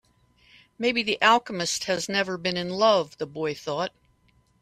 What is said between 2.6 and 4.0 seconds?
love, the boy thought.